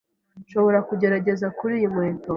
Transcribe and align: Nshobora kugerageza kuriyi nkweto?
Nshobora 0.41 0.79
kugerageza 0.89 1.47
kuriyi 1.57 1.87
nkweto? 1.91 2.29